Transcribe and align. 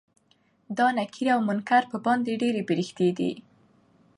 دا 0.77 0.87
نکير 0.97 1.27
او 1.35 1.39
منکر 1.49 1.83
په 1.91 1.97
باندې 2.05 2.39
ډيرې 2.41 2.61
پريښتې 2.69 3.07
دي 3.17 3.31